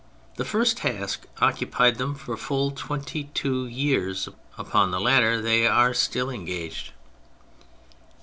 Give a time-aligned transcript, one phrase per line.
[0.37, 4.27] The first task occupied them for full twenty two years,
[4.57, 6.91] upon the latter they are still engaged.